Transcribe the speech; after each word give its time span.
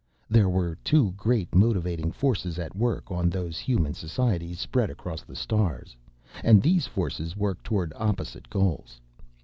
There 0.31 0.49
were 0.49 0.79
two 0.83 1.11
great 1.11 1.53
motivating 1.53 2.11
forces 2.11 2.57
at 2.57 2.75
work 2.75 3.11
on 3.11 3.29
those 3.29 3.59
human 3.59 3.93
societies 3.93 4.59
spread 4.59 4.89
across 4.89 5.21
the 5.21 5.35
stars, 5.35 5.95
and 6.43 6.59
these 6.59 6.87
forces 6.87 7.37
worked 7.37 7.65
toward 7.65 7.93
opposite 7.95 8.49
goals. 8.49 8.99